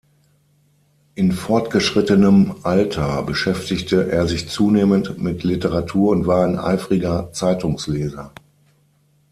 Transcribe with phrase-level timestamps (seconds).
[1.13, 8.33] In fortgeschrittenem Alter beschäftigte er sich zunehmend mit Literatur und war ein eifriger Zeitungsleser.